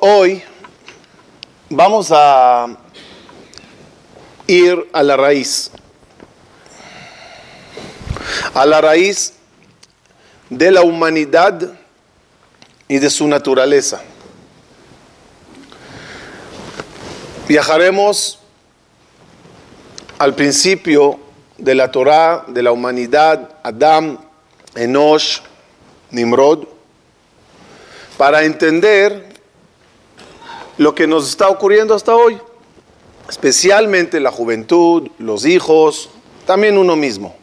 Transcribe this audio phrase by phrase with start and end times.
[0.00, 0.42] Hoy
[1.70, 2.76] vamos a
[4.46, 5.70] ir a la raíz.
[8.52, 9.32] A la raíz
[10.50, 11.72] de la humanidad
[12.86, 14.02] y de su naturaleza.
[17.48, 18.40] Viajaremos
[20.18, 21.18] al principio
[21.56, 24.18] de la Torah, de la humanidad, Adam,
[24.74, 25.40] Enosh,
[26.12, 26.64] Nimrod,
[28.16, 29.32] para entender
[30.78, 32.38] lo que nos está ocurriendo hasta hoy,
[33.28, 36.10] especialmente la juventud, los hijos,
[36.46, 37.34] también uno mismo.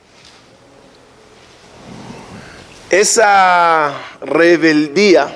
[2.90, 5.36] Esa rebeldía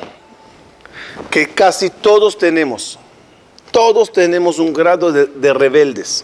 [1.30, 2.98] que casi todos tenemos,
[3.72, 6.24] todos tenemos un grado de, rebeldes.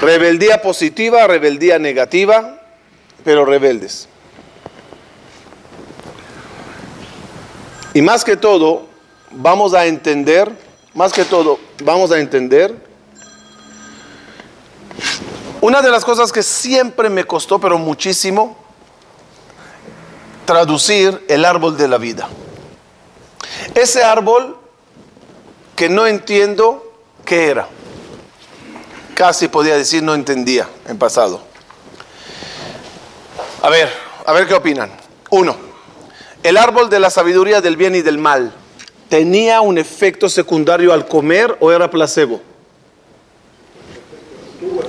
[0.00, 2.60] Rebeldía positiva, rebeldía negativa,
[3.24, 4.08] pero rebeldes.
[7.96, 8.84] Y más que todo,
[9.30, 10.52] vamos a entender,
[10.92, 12.76] más que todo, vamos a entender
[15.62, 18.54] una de las cosas que siempre me costó, pero muchísimo,
[20.44, 22.28] traducir el árbol de la vida.
[23.74, 24.58] Ese árbol
[25.74, 27.66] que no entiendo qué era.
[29.14, 31.40] Casi podía decir no entendía en pasado.
[33.62, 33.90] A ver,
[34.26, 34.90] a ver qué opinan.
[35.30, 35.65] Uno,
[36.48, 38.52] el árbol de la sabiduría del bien y del mal
[39.08, 42.40] tenía un efecto secundario al comer o era placebo?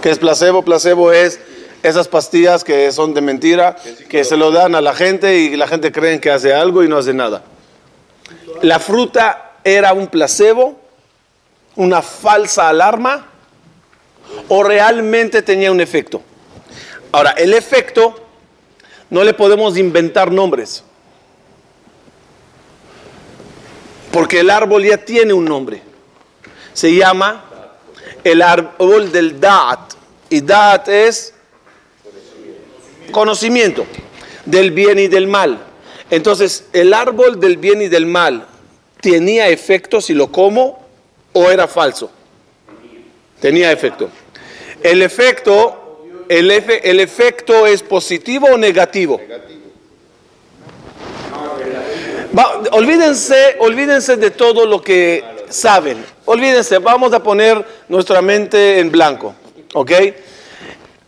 [0.01, 0.63] ¿Qué es placebo?
[0.63, 1.39] Placebo es
[1.81, 3.75] esas pastillas que son de mentira,
[4.07, 6.87] que se lo dan a la gente y la gente cree que hace algo y
[6.87, 7.43] no hace nada.
[8.61, 10.79] La fruta era un placebo,
[11.75, 13.27] una falsa alarma
[14.47, 16.21] o realmente tenía un efecto.
[17.11, 18.15] Ahora, el efecto
[19.09, 20.83] no le podemos inventar nombres.
[24.11, 25.81] Porque el árbol ya tiene un nombre.
[26.73, 27.45] Se llama
[28.23, 29.93] el árbol del Da'at.
[30.29, 31.33] Y Da'at es
[33.11, 33.85] conocimiento
[34.45, 35.59] del bien y del mal.
[36.09, 38.47] Entonces, el árbol del bien y del mal
[39.01, 40.85] tenía efecto si lo como
[41.33, 42.11] o era falso.
[43.39, 44.09] Tenía efecto.
[44.81, 49.19] El efecto, el, el efecto es positivo o negativo
[52.71, 56.03] olvídense, olvídense de todo lo que saben.
[56.25, 59.35] Olvídense, vamos a poner nuestra mente en blanco.
[59.73, 59.91] ¿Ok?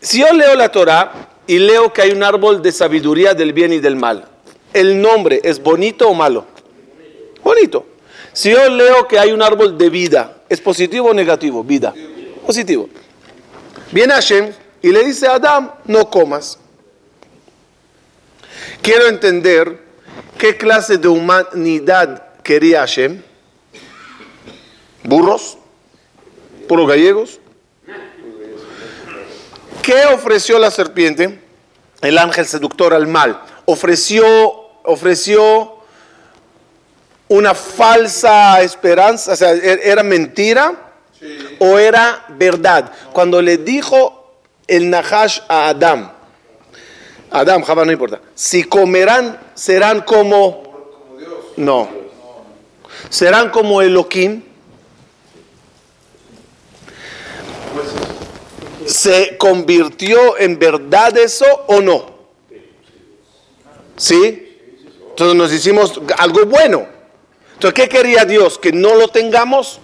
[0.00, 1.12] Si yo leo la Torah
[1.46, 4.26] y leo que hay un árbol de sabiduría del bien y del mal,
[4.72, 6.46] ¿el nombre es bonito o malo?
[7.42, 7.86] Bonito.
[8.32, 11.64] Si yo leo que hay un árbol de vida, ¿es positivo o negativo?
[11.64, 11.92] Vida.
[12.46, 12.88] Positivo.
[13.90, 16.58] Viene Hashem y le dice a Adam, no comas.
[18.80, 19.89] Quiero entender
[20.38, 23.22] ¿Qué clase de humanidad quería Hashem?
[25.04, 25.58] ¿Burros?
[26.68, 27.40] ¿Puros gallegos?
[29.82, 31.40] ¿Qué ofreció la serpiente?
[32.00, 33.42] El ángel seductor al mal.
[33.66, 34.26] Ofreció,
[34.84, 35.80] ofreció
[37.28, 40.92] una falsa esperanza, o sea, ¿e-, ¿era mentira
[41.58, 42.92] o era verdad?
[43.12, 46.12] Cuando le dijo el Nahash a Adán,
[47.30, 48.20] Adam, Java, no importa.
[48.34, 50.62] Si comerán, serán como...
[51.56, 51.88] No.
[53.08, 54.42] Serán como Elohim.
[58.86, 62.06] ¿Se convirtió en verdad eso o no?
[63.96, 64.58] ¿Sí?
[65.10, 66.86] Entonces nos hicimos algo bueno.
[67.54, 68.58] Entonces, ¿qué quería Dios?
[68.58, 69.78] Que no lo tengamos.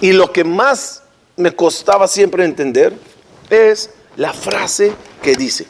[0.00, 1.04] Y lo que más
[1.36, 2.92] me costaba siempre entender
[3.48, 4.92] es la frase
[5.22, 5.66] que dice.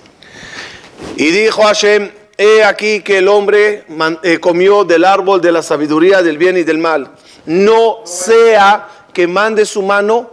[1.16, 3.84] Y dijo Hashem, he aquí que el hombre
[4.22, 7.12] eh, comió del árbol de la sabiduría del bien y del mal.
[7.46, 10.30] No sea que mande su mano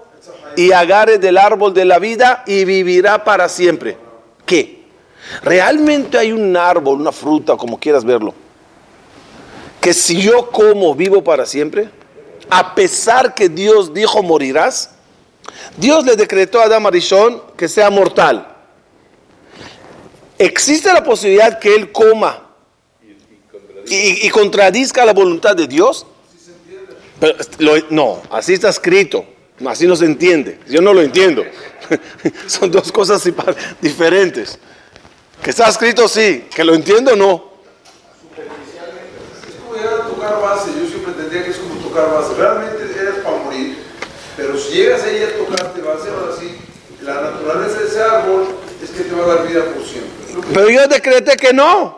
[0.56, 3.98] y agarre del árbol de la vida y vivirá para siempre.
[4.46, 4.80] ¿Qué?
[5.44, 8.34] Realmente hay un árbol, una fruta, como quieras verlo,
[9.80, 11.90] que si yo como vivo para siempre,
[12.50, 14.92] a pesar que Dios dijo morirás,
[15.80, 18.46] Dios le decretó a Adam Arishon que sea mortal.
[20.38, 22.46] ¿Existe la posibilidad que él coma
[23.86, 26.06] y, contradizca la voluntad de Dios?
[27.90, 29.26] no, así está escrito.
[29.66, 30.60] Así no se entiende.
[30.68, 31.44] Yo no lo entiendo.
[32.48, 33.22] Son dos cosas
[33.82, 34.58] diferentes.
[35.44, 37.50] Que está escrito sí, que lo entiendo no.
[39.76, 40.72] Es tocar base.
[40.80, 42.34] Yo siempre entendía que es como tocar base.
[42.36, 43.78] Realmente eres para morir.
[44.38, 45.34] Pero si llegas ahí a sí,
[47.16, 48.48] la naturaleza de ese árbol
[48.84, 50.10] es que te va a dar vida por siempre.
[50.54, 51.98] Pero yo decreté que no.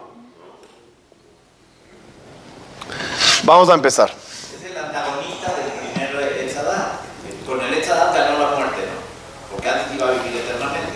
[3.43, 4.09] Vamos a empezar.
[4.11, 6.99] Es el antagonista del primer Etzadá.
[7.45, 9.51] Con el Etzadá ganó la muerte, ¿no?
[9.51, 10.91] Porque antes iba a vivir eternamente.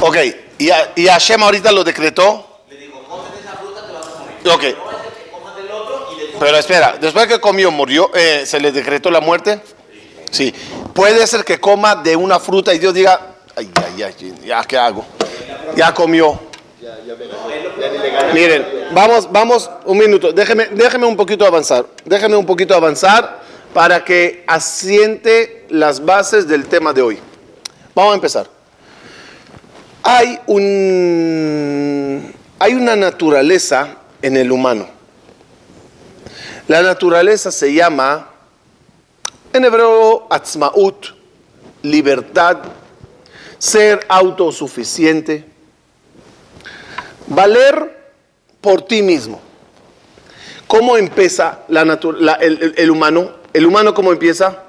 [0.00, 0.16] Ok,
[0.58, 2.60] y, a- y Hashem ahorita lo decretó.
[2.70, 4.48] Le digo, comes de esa fruta, te vas a morir.
[4.48, 4.62] Ok.
[4.78, 8.10] No es el que comas del otro y tu Pero espera, después que comió, murió,
[8.14, 9.60] eh, ¿se le decretó la muerte?
[10.30, 10.54] Sí.
[10.94, 13.27] Puede ser que coma de una fruta y Dios diga,
[13.58, 15.04] ay, ay, ay, ya, ¿qué hago?
[15.76, 16.38] Ya comió.
[18.32, 23.40] Miren, vamos, vamos, un minuto, déjeme, déjeme un poquito avanzar, déjeme un poquito avanzar
[23.74, 27.18] para que asiente las bases del tema de hoy.
[27.94, 28.46] Vamos a empezar.
[30.04, 34.86] Hay un, hay una naturaleza en el humano.
[36.68, 38.30] La naturaleza se llama,
[39.52, 41.06] en hebreo, atzmaut,
[41.82, 42.58] libertad,
[43.58, 45.44] ser autosuficiente,
[47.26, 47.96] valer
[48.60, 49.40] por ti mismo.
[50.66, 51.82] ¿Cómo empieza la
[52.40, 53.32] el- el humano?
[53.52, 54.64] ¿El humano cómo empieza?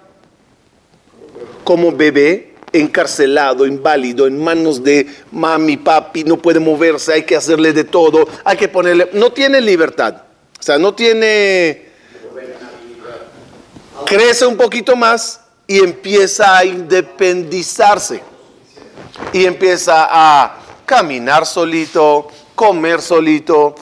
[1.64, 7.74] Como bebé, encarcelado, inválido, en manos de mami, papi, no puede moverse, hay que hacerle
[7.74, 9.10] de todo, hay que ponerle...
[9.14, 10.24] No tiene libertad,
[10.60, 11.90] o sea, no tiene...
[14.06, 18.22] Crece un poquito más y empieza a independizarse
[19.34, 20.56] y empieza a
[20.86, 23.76] caminar solito, comer solito,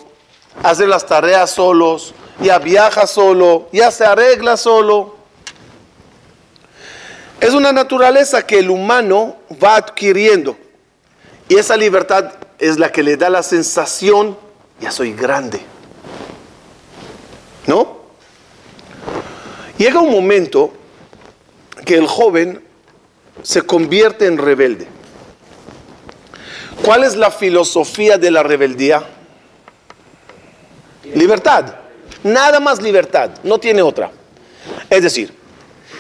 [0.64, 5.16] hacer las tareas solos, ya viaja solo, ya se arregla solo.
[7.40, 10.58] Es una naturaleza que el humano va adquiriendo
[11.50, 14.38] y esa libertad es la que le da la sensación,
[14.80, 15.62] ya soy grande.
[17.68, 17.98] ¿No?
[19.78, 20.74] Llega un momento
[21.86, 22.64] que el joven
[23.44, 24.88] se convierte en rebelde.
[26.84, 29.04] ¿Cuál es la filosofía de la rebeldía?
[31.14, 31.76] Libertad.
[32.24, 34.12] Nada más libertad, no tiene otra.
[34.90, 35.34] Es decir,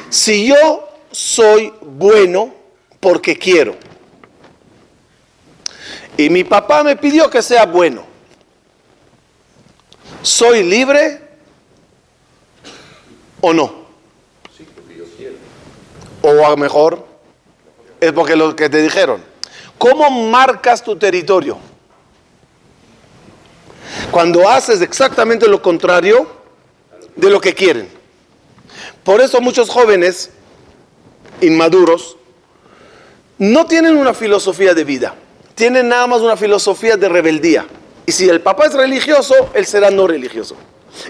[0.09, 2.53] si yo soy bueno
[2.99, 3.75] porque quiero,
[6.17, 8.03] y mi papá me pidió que sea bueno,
[10.21, 11.21] ¿soy libre
[13.41, 13.87] o no?
[16.23, 17.05] O a lo mejor
[18.01, 19.36] es porque lo que te dijeron.
[19.77, 21.57] ¿Cómo marcas tu territorio?
[24.11, 26.27] Cuando haces exactamente lo contrario
[27.15, 27.89] de lo que quieren.
[29.03, 30.31] Por eso muchos jóvenes
[31.41, 32.17] inmaduros
[33.37, 35.15] no tienen una filosofía de vida,
[35.55, 37.65] tienen nada más una filosofía de rebeldía.
[38.05, 40.55] Y si el papá es religioso, él será no religioso.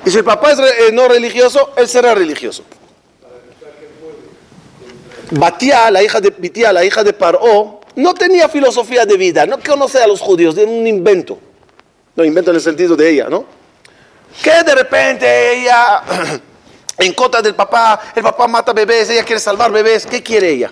[0.06, 2.64] Y si el papá es eh, no religioso, él será religioso.
[5.32, 6.34] Batía, la hija de
[6.74, 10.70] la hija de Paró, no tenía filosofía de vida, no conoce a los judíos, era
[10.70, 11.40] un invento.
[12.16, 13.44] No, invento en el sentido de ella, ¿no?
[14.42, 16.04] Que de repente ella,
[17.00, 20.72] en contra del papá, el papá mata bebés, ella quiere salvar bebés, ¿qué quiere ella?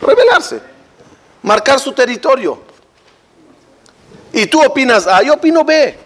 [0.00, 0.60] Rebelarse,
[1.42, 2.62] marcar su territorio.
[4.32, 5.98] Y tú opinas A, yo opino B.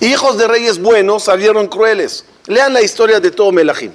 [0.00, 2.26] Hijos de reyes buenos salieron crueles.
[2.46, 3.92] Lean la historia de todo Melahim.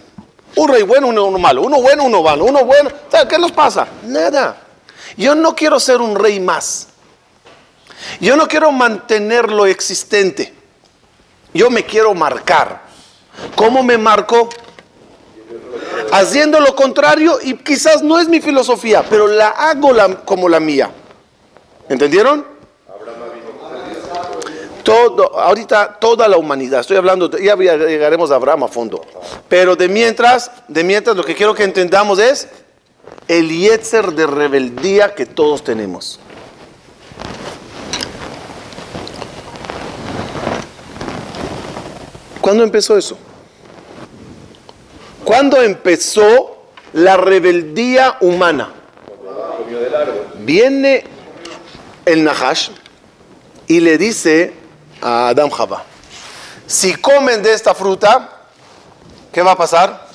[0.55, 1.61] Un rey bueno, uno, malo.
[1.61, 2.45] Uno bueno, uno malo.
[2.45, 2.89] Uno bueno.
[3.09, 3.87] ¿Sabes ¿Qué nos pasa?
[4.03, 4.57] Nada.
[5.17, 6.87] Yo no quiero ser un rey más.
[8.19, 10.53] Yo no quiero mantener lo existente.
[11.53, 12.81] Yo me quiero marcar.
[13.55, 14.49] ¿Cómo me marco?
[16.11, 19.93] Haciendo lo contrario y quizás no es mi filosofía, pero la hago
[20.25, 20.89] como la mía.
[21.87, 22.45] ¿Entendieron?
[24.89, 29.05] Ahorita toda la humanidad, estoy hablando, ya llegaremos a Abraham a fondo,
[29.47, 32.47] pero de mientras, de mientras lo que quiero que entendamos es
[33.27, 36.19] el yetzer de rebeldía que todos tenemos.
[42.41, 43.17] ¿Cuándo empezó eso?
[45.23, 48.73] ¿Cuándo empezó la rebeldía humana?
[50.39, 51.03] Viene
[52.05, 52.69] el Nahash
[53.67, 54.58] y le dice
[55.01, 55.83] a Adam Java,
[56.67, 58.29] si comen de esta fruta,
[59.31, 60.07] ¿qué va a pasar?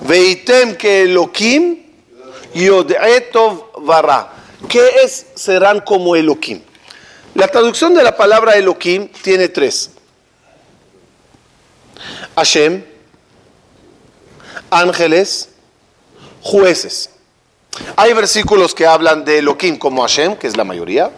[0.00, 1.78] Veitem que Elohim
[2.54, 4.32] yodetov vara.
[4.68, 5.26] ¿Qué es?
[5.34, 6.62] Serán como Elohim.
[7.34, 9.90] La traducción de la palabra Elohim tiene tres.
[12.36, 12.84] Hashem,
[14.70, 15.50] ángeles,
[16.42, 17.10] jueces.
[17.96, 21.10] Hay versículos que hablan de Elohim como Hashem, que es la mayoría.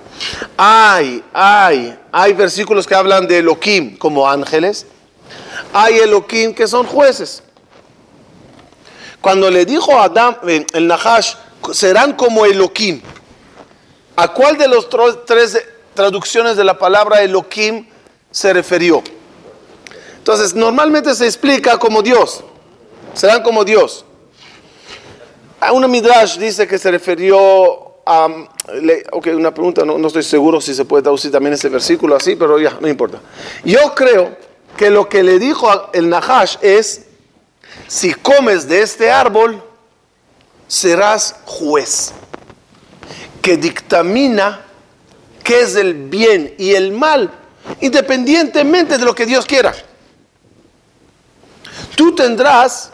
[0.56, 4.86] Hay, hay, hay versículos que hablan de Elohim como ángeles.
[5.72, 7.42] Hay Elohim que son jueces.
[9.20, 10.08] Cuando le dijo a
[10.46, 11.34] eh, el Nahash,
[11.72, 13.00] serán como Elohim.
[14.16, 15.58] ¿A cuál de tro- tres
[15.94, 17.86] traducciones de la palabra Elohim
[18.30, 19.02] se refirió?
[20.18, 22.44] Entonces, normalmente se explica como Dios.
[23.14, 24.04] Serán como Dios.
[25.60, 30.84] A una Midrash dice que se refirió ok, una pregunta, no, estoy seguro si se
[30.84, 33.20] puede traducir también ese versículo así, pero ya, no importa.
[33.64, 34.36] Yo creo
[34.76, 37.06] que lo que le dijo el Nahash es,
[37.86, 39.62] si comes de este árbol,
[40.66, 42.12] serás juez,
[43.40, 44.64] que dictamina
[45.42, 47.30] qué es el bien y el mal,
[47.80, 49.74] independientemente de lo que Dios quiera.
[51.96, 52.90] Tú tendrás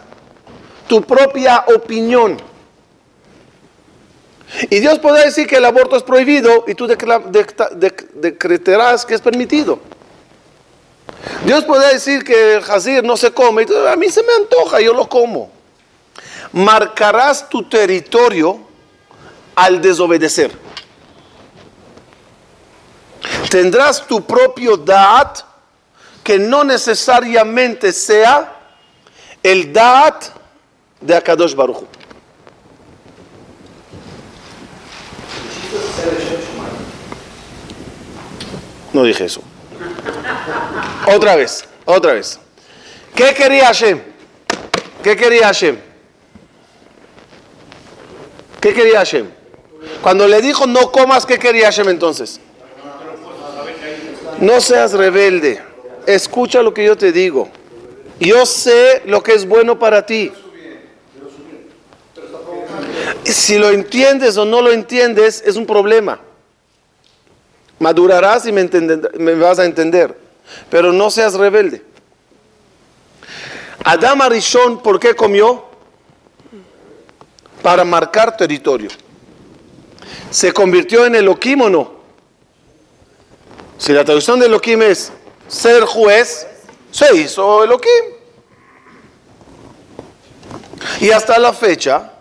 [0.87, 2.48] tu propia opinión.
[4.71, 9.79] Y Dios podrá decir que el aborto es prohibido y tú decretarás que es permitido.
[11.45, 14.81] Dios podrá decir que el jazir no se come y a mí se me antoja,
[14.81, 15.51] yo lo como.
[16.53, 18.61] Marcarás tu territorio
[19.55, 20.53] al desobedecer.
[23.51, 25.41] Tendrás tu propio da'at
[26.23, 28.55] que no necesariamente sea
[29.43, 30.25] el da'at
[31.01, 31.85] de Akadosh Baruch.
[38.99, 39.43] No dije eso.
[41.07, 42.41] Otra vez, otra vez.
[43.15, 44.01] ¿Qué quería Hashem?
[45.05, 45.79] ¿Qué quería Hashem?
[48.61, 49.29] ¿Qué quería Hashem?
[50.03, 52.41] Cuando le dijo no comas, ¿qué quería Hashem entonces?
[54.41, 55.63] No seas rebelde.
[56.05, 57.49] Escucha lo que yo te digo.
[58.19, 60.33] Yo sé lo que es bueno para ti.
[63.23, 66.19] Si lo entiendes o no lo entiendes, es un problema.
[67.79, 70.17] Madurarás y me, vas a entender.
[70.71, 71.83] Pero no seas rebelde.
[73.85, 75.65] Adam Arishon, ¿por qué comió?
[77.63, 78.91] Para marcar territorio.
[80.31, 81.99] ¿Se convirtió en Elohim o no?
[83.79, 85.13] Si la traducción de Elohim es
[85.47, 86.47] ser juez,
[86.91, 88.19] se hizo Elohim.
[91.01, 92.13] Y hasta la fecha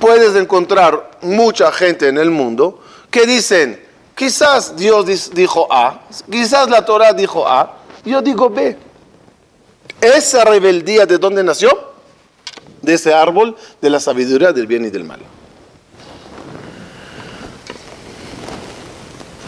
[0.00, 3.85] puedes encontrar mucha gente en el mundo que dicen,
[4.16, 8.76] quizás Dios dijo A, quizás la Torah dijo A, yo digo B.
[10.00, 11.70] Esa rebeldía de dónde nació?
[12.82, 15.20] De ese árbol de la sabiduría del bien y del mal.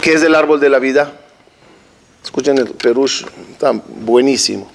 [0.02, 1.12] ¿Qué es el árbol de la vida?
[2.22, 4.70] Escuchen el Perush, está buenísimo.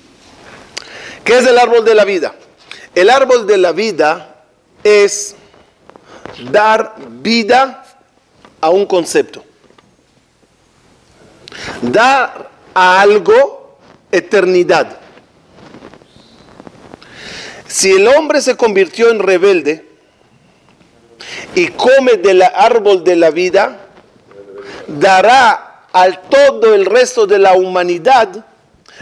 [1.24, 2.34] ¿Qué es el árbol de la vida?
[2.96, 4.44] El árbol de la vida
[4.84, 5.36] es
[6.52, 7.86] dar vida
[8.60, 9.44] a un concepto.
[11.82, 13.78] Dar a algo
[14.12, 15.00] eternidad.
[17.68, 19.86] Si el hombre se convirtió en rebelde
[21.56, 23.80] y come del árbol de la vida,
[24.88, 28.46] dará al todo el resto de la humanidad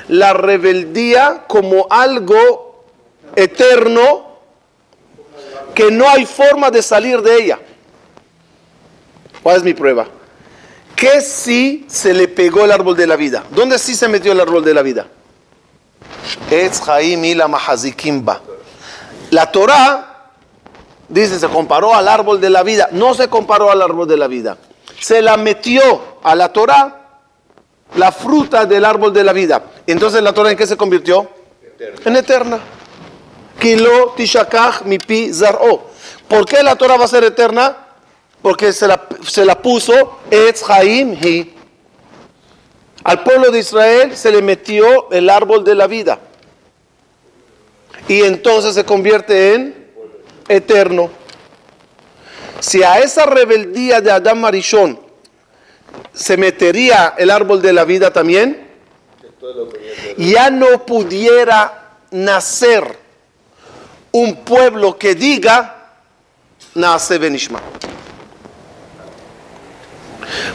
[0.08, 2.86] la rebeldía como algo
[3.36, 4.31] eterno
[5.74, 7.60] que no hay forma de salir de ella.
[9.41, 10.08] ¿Cuál es mi prueba?
[11.01, 13.43] Que si se le pegó el árbol de la vida.
[13.50, 15.08] ¿Dónde sí se metió el árbol de la vida?
[19.31, 20.29] La Torah
[21.10, 22.88] dice se comparó al árbol de la vida.
[22.91, 24.60] No se comparó al árbol de la vida.
[25.00, 27.01] Se la metió a la Torah
[27.96, 29.63] la fruta del árbol de la vida.
[29.88, 31.27] Entonces la Torah en qué se convirtió?
[32.05, 32.60] En eterna.
[34.86, 35.31] Mi pi.
[36.27, 37.75] ¿Por qué la Torah va a ser eterna?
[38.41, 41.53] Porque se la, se la puso Etz Haim Hi.
[43.03, 46.19] Al pueblo de Israel se le metió el árbol de la vida.
[48.07, 49.91] Y entonces se convierte en
[50.48, 51.10] eterno.
[52.60, 55.00] Si a esa rebeldía de Adán Marichón
[56.13, 58.69] se metería el árbol de la vida también,
[60.17, 63.00] ya no pudiera nacer
[64.12, 65.93] un pueblo que diga,
[66.75, 67.62] nace Benishma.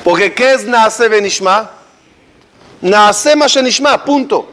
[0.07, 1.69] Porque ¿qué es nace Benishma?
[2.81, 4.49] Nace Mashenishma, punto.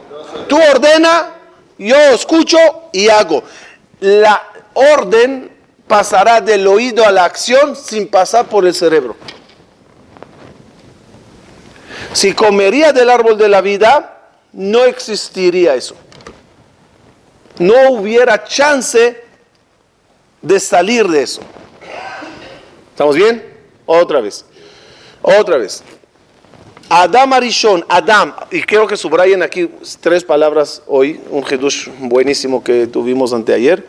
[0.48, 1.32] Tú ordena,
[1.78, 2.58] yo escucho
[2.92, 3.44] y hago.
[4.00, 4.42] La
[4.72, 5.52] orden
[5.86, 9.14] pasará del oído a la acción sin pasar por el cerebro.
[12.12, 14.22] Si comería del árbol de la vida,
[14.54, 15.94] no existiría eso.
[17.60, 19.22] No hubiera chance
[20.42, 21.42] de salir de eso.
[22.90, 23.54] ¿Estamos bien?
[23.86, 24.46] Otra vez.
[25.26, 25.82] Otra vez.
[26.90, 32.86] Adam Arishon, Adam, y quiero que subrayen aquí tres palabras hoy, un Hidush buenísimo que
[32.86, 33.88] tuvimos anteayer.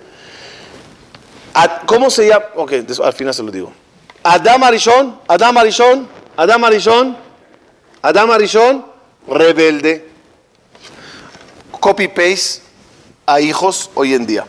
[1.85, 2.45] ¿Cómo se llama?
[2.55, 2.71] Ok,
[3.03, 3.73] al final se lo digo.
[4.23, 7.17] Adam Arishon, Adam Arishon, Adam Arishon,
[8.01, 8.85] Adam Arishon,
[9.27, 10.07] rebelde.
[11.81, 12.61] Copy paste
[13.25, 14.45] a hijos hoy en día.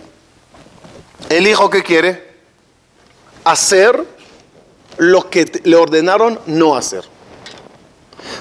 [1.29, 2.31] El hijo que quiere
[3.43, 4.16] hacer
[4.99, 7.05] lo que le ordenaron no hacer.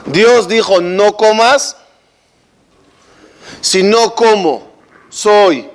[0.05, 1.77] Dios dijo, no comas.
[3.61, 4.71] Si no como,
[5.09, 5.69] soy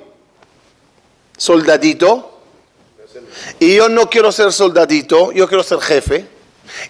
[1.37, 2.40] soldadito.
[3.58, 6.26] Y yo no quiero ser soldadito, yo quiero ser jefe.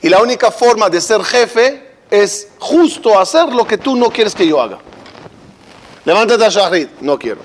[0.02, 4.34] Y la única forma de ser jefe es justo hacer lo que tú no quieres
[4.34, 4.78] que yo haga.
[6.04, 7.40] Levántate a Shahrid, no quiero.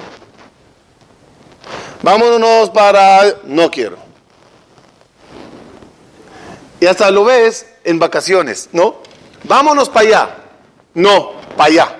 [2.02, 3.38] Vámonos para...
[3.46, 4.05] No quiero.
[6.86, 8.98] Y hasta lo ves en vacaciones, ¿no?
[9.46, 10.36] Vámonos para allá.
[10.94, 11.96] No, para allá.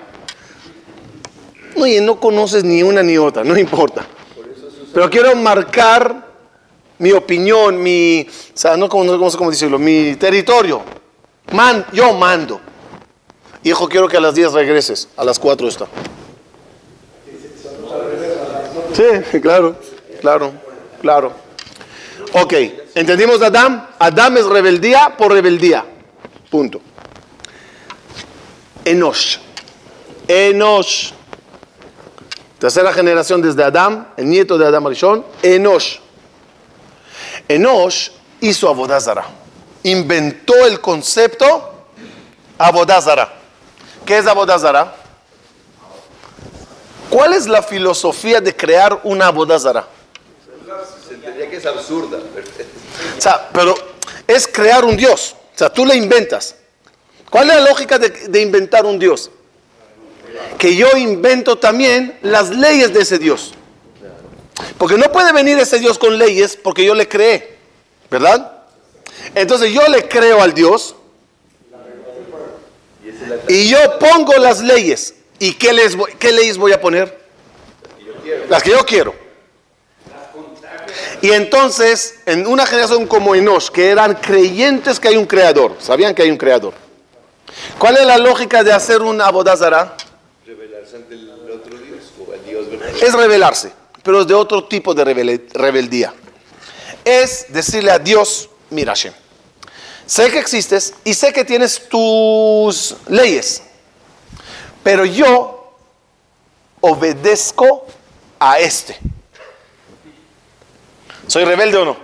[1.74, 4.06] Oye, no conoces ni una ni otra, no importa.
[4.94, 6.28] Pero quiero marcar
[7.00, 8.28] mi opinión, mi,
[8.64, 10.82] o no como, no, sé cómo decirlo, mi territorio.
[11.50, 12.60] Man, yo mando.
[13.64, 15.86] Hijo, quiero que a las 10 regreses, a las 4 está.
[18.92, 19.74] Sí, claro,
[20.20, 20.52] claro,
[21.00, 21.32] claro.
[22.34, 22.54] Ok,
[22.96, 23.86] ¿entendimos Adam?
[23.98, 25.84] Adam es rebeldía por rebeldía.
[26.50, 26.80] Punto.
[28.84, 29.36] Enosh.
[30.26, 31.12] Enosh.
[32.58, 35.98] Tercera generación desde Adam, el nieto de Adam Arishon, Enosh.
[37.46, 38.08] Enosh
[38.40, 39.26] hizo Abodazara.
[39.82, 41.84] Inventó el concepto
[42.56, 43.32] Abodazara.
[44.06, 44.94] ¿Qué es Abodazara?
[47.10, 49.95] ¿Cuál es la filosofía de crear una Abodazara?
[51.36, 52.18] Entendería que es absurda.
[52.18, 53.74] O sea, pero
[54.26, 55.36] es crear un Dios.
[55.54, 56.56] O sea, tú le inventas.
[57.30, 59.30] ¿Cuál es la lógica de, de inventar un Dios?
[60.56, 63.52] Que yo invento también las leyes de ese Dios.
[64.78, 67.58] Porque no puede venir ese Dios con leyes porque yo le creé.
[68.10, 68.62] ¿Verdad?
[69.34, 70.94] Entonces yo le creo al Dios
[73.48, 75.14] y yo pongo las leyes.
[75.38, 77.26] ¿Y qué, les qué leyes voy a poner?
[78.48, 79.25] Las que yo quiero.
[81.22, 86.14] Y entonces, en una generación como Enosh, que eran creyentes que hay un creador, sabían
[86.14, 86.74] que hay un creador.
[87.78, 89.96] ¿Cuál es la lógica de hacer un abodazara?
[90.46, 92.66] Revelarse ante el otro Dios o Dios.
[93.02, 95.04] Es rebelarse, pero es de otro tipo de
[95.54, 96.12] rebeldía.
[97.04, 98.94] Es decirle a Dios, mira
[100.06, 103.62] sé que existes y sé que tienes tus leyes,
[104.82, 105.74] pero yo
[106.80, 107.86] obedezco
[108.38, 108.98] a este.
[111.26, 111.96] ¿Soy rebelde o no?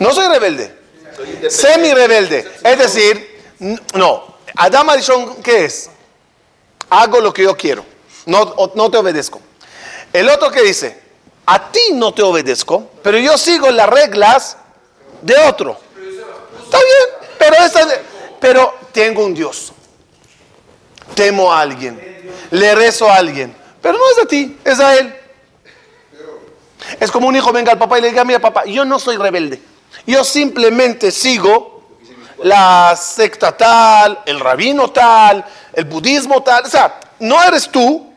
[0.00, 0.74] No soy rebelde.
[1.48, 2.50] Semi rebelde.
[2.62, 3.42] Es decir,
[3.94, 4.34] no.
[4.56, 5.90] Adam Arishon, ¿qué es?
[6.90, 7.84] Hago lo que yo quiero.
[8.26, 9.40] No, no te obedezco.
[10.12, 11.00] El otro que dice,
[11.46, 14.56] a ti no te obedezco, pero yo sigo las reglas
[15.22, 15.78] de otro.
[16.64, 17.88] Está bien, pero, esta
[18.40, 19.72] pero tengo un Dios.
[21.14, 22.32] Temo a alguien.
[22.50, 23.63] Le rezo a alguien.
[23.84, 25.14] Pero no es a ti, es a él.
[26.98, 29.18] Es como un hijo venga al papá y le diga, mira papá, yo no soy
[29.18, 29.60] rebelde.
[30.06, 31.82] Yo simplemente sigo
[32.42, 35.44] la secta tal, el rabino tal,
[35.74, 36.64] el budismo tal.
[36.64, 38.10] O sea, no eres tú,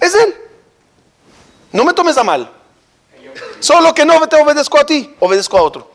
[0.00, 0.34] es él.
[1.70, 2.50] No me tomes a mal.
[3.60, 5.88] Solo que no te obedezco a ti, obedezco a otro.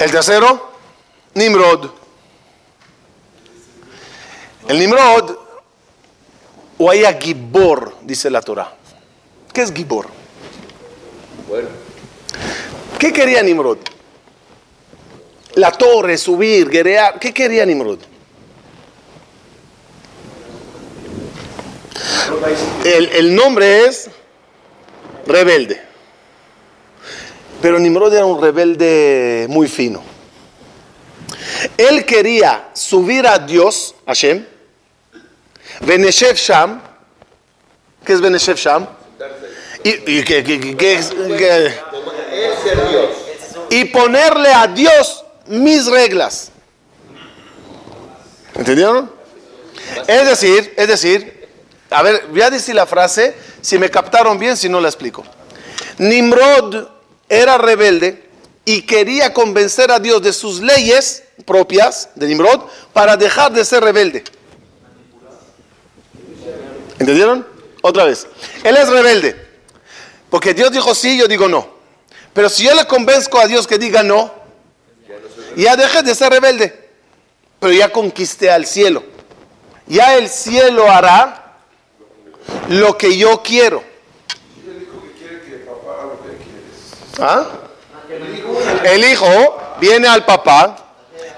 [0.00, 0.72] El tercero,
[1.34, 1.97] Nimrod.
[4.68, 5.34] El Nimrod,
[6.76, 8.74] o hay a Gibor, dice la Torah.
[9.52, 10.06] ¿Qué es Gibor?
[11.48, 11.68] Bueno,
[12.98, 13.78] ¿Qué quería Nimrod?
[15.54, 17.18] La torre, subir, guerrear.
[17.18, 17.98] ¿Qué quería Nimrod?
[22.84, 24.10] El, el nombre es
[25.26, 25.80] rebelde.
[27.62, 30.02] Pero Nimrod era un rebelde muy fino.
[31.76, 34.44] Él quería subir a Dios, Hashem,
[35.80, 36.80] Beneshev Sham.
[38.04, 38.86] ¿Qué es Beneshev Sham?
[39.84, 41.74] Y, que-
[43.92, 46.50] ponerle a Dios mis reglas.
[48.54, 49.10] ¿Entendieron?
[50.06, 51.48] Es decir, es decir,
[51.90, 55.24] a ver, voy a decir la frase, si me captaron bien, si no la explico.
[55.98, 56.88] Nimrod
[57.28, 58.28] era rebelde
[58.64, 62.62] y quería convencer a Dios de sus leyes propias de Nimrod
[62.92, 64.24] para dejar de ser rebelde.
[66.98, 67.46] ¿Entendieron?
[67.82, 68.26] Otra vez.
[68.64, 69.48] Él es rebelde.
[70.30, 71.68] Porque Dios dijo sí, yo digo no.
[72.32, 74.32] Pero si yo le convenzco a Dios que diga no,
[75.56, 76.88] ya dejes de ser rebelde.
[77.60, 79.02] Pero ya conquisté al cielo.
[79.86, 81.56] Ya el cielo hará
[82.68, 83.82] lo que yo quiero.
[87.18, 87.46] ¿Ah?
[88.84, 90.76] El hijo viene al papá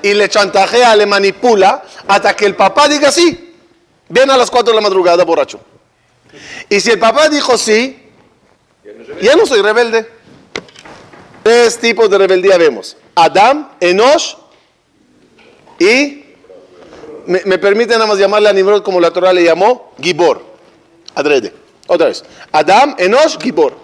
[0.03, 3.50] y le chantajea, le manipula hasta que el papá diga sí.
[4.11, 5.61] Viene a las 4 de la madrugada borracho.
[6.69, 8.11] Y si el papá dijo sí,
[9.23, 10.07] ya no soy rebelde.
[11.45, 12.97] Tres tipos de rebeldía vemos.
[13.15, 14.35] Adam, Enosh
[15.79, 16.25] y...
[17.27, 20.43] Me, me permite nada más llamarle a Nimrod como la Torah le llamó, Gibor.
[21.15, 21.55] Adrede.
[21.87, 22.25] Otra vez.
[22.51, 23.77] Adam, Enosh, Gibor.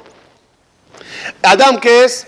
[1.42, 2.26] Adam, ¿qué es?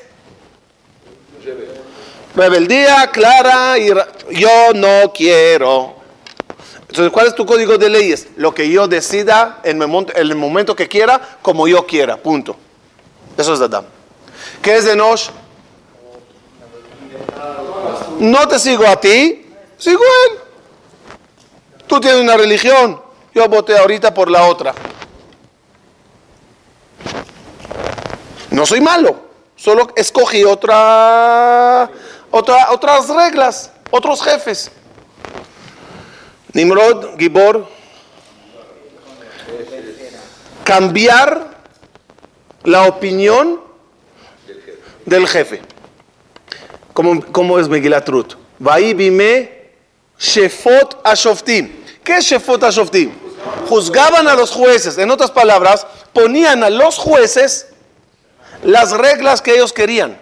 [2.37, 5.98] Rebeldía clara y yo no quiero.
[6.89, 8.29] Entonces, ¿cuál es tu código de leyes?
[8.37, 12.17] Lo que yo decida en el momento, que quiera, como yo quiera.
[12.17, 12.57] Punto.
[13.37, 13.85] Eso es Adam.
[14.63, 15.29] ¿Qué es de Enosh?
[18.19, 19.47] No te sigo a ti,
[19.77, 20.39] sigo a él.
[21.87, 23.01] Tú tienes una religión,
[23.35, 24.75] yo voté ahorita por la otra.
[28.51, 29.21] No soy malo,
[29.57, 31.89] solo escogí otra,
[32.31, 34.71] otra, otras reglas, otros jefes.
[36.53, 37.69] Nimrod, Gibor,
[40.65, 41.57] cambiar
[42.65, 43.61] la opinión
[45.05, 45.61] del jefe.
[46.93, 48.35] ¿Cómo, cómo es Megilat Ruth?
[48.59, 49.71] Bime
[50.19, 51.85] Shefot Ashoftim.
[52.03, 53.13] ¿Qué es Shefot Ashoftim?
[53.69, 54.99] Juzgaban a los jueces.
[54.99, 57.69] En otras palabras, ponían a los jueces
[58.63, 60.19] las reglas que ellos querían.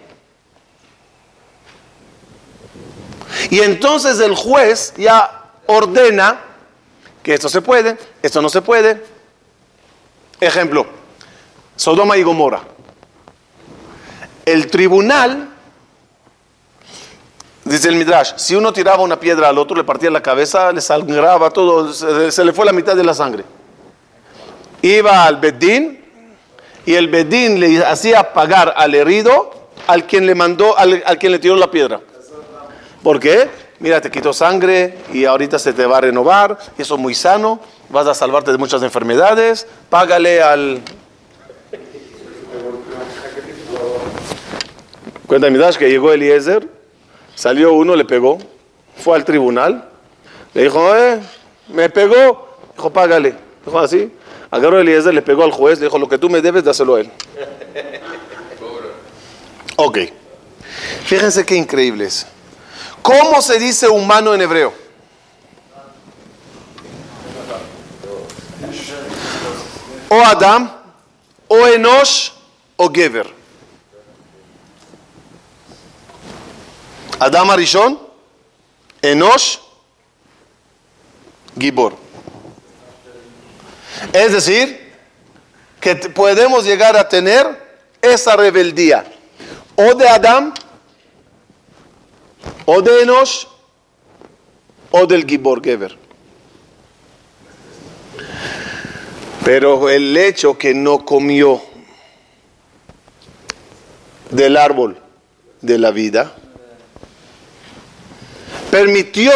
[3.49, 5.36] Y entonces el juez ya
[5.67, 6.39] ordena
[7.23, 9.03] que esto se puede, esto no se puede.
[10.39, 10.85] Ejemplo,
[11.75, 12.61] Sodoma y Gomorra.
[14.45, 15.49] El tribunal,
[17.65, 20.81] dice el Midrash, si uno tiraba una piedra al otro, le partía la cabeza, le
[20.81, 23.43] sangraba todo, se, le fue la mitad de la sangre.
[24.81, 26.03] Iba al Bedín
[26.85, 31.39] y el Bedín le hacía pagar al herido al quien le mandó, al quien le
[31.39, 31.99] tiró la piedra.
[33.03, 33.66] ¿Por qué?
[33.79, 37.13] Mira, te quitó sangre y ahorita se te va a renovar, y eso es muy
[37.13, 37.59] sano,
[37.89, 40.81] vas a salvarte de muchas enfermedades, págale al...
[45.27, 46.67] Cuenta mi Dash que llegó Eliezer,
[47.35, 48.39] salió uno, le pegó,
[48.95, 49.87] fue al tribunal,
[50.53, 51.19] le dijo, eh,
[51.67, 54.11] me pegó, dijo, págale, dijo así,
[54.49, 57.01] agarró Eliezer, le pegó al juez, le dijo, lo que tú me debes, dáselo a
[57.01, 57.11] él.
[59.75, 59.99] Ok,
[61.03, 62.25] fíjense qué increíble es.
[63.07, 64.73] ¿Cómo se dice humano en hebreo?
[70.09, 70.69] O Adam,
[71.47, 72.31] o Enosh,
[72.75, 73.33] o Gever.
[77.17, 77.97] Adam Arishon,
[79.01, 79.59] Enosh,
[81.57, 81.95] Gibor.
[84.11, 84.93] Es decir,
[85.79, 89.05] que podemos llegar a tener esa rebeldía
[89.77, 90.53] o de Adam,
[92.69, 93.45] o de Enosh,
[94.91, 95.97] o del Gibor Geber.
[99.45, 101.61] Pero el hecho que no comió
[104.31, 104.97] del árbol
[105.61, 106.33] de la vida
[108.69, 109.31] permitió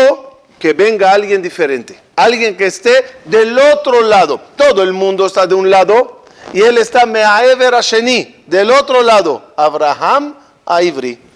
[0.60, 4.42] que venga alguien diferente, alguien que esté del otro lado.
[4.58, 9.54] Todo el mundo está de un lado y él está Meaever Asheni, del otro lado,
[9.56, 11.31] Abraham a Ivri.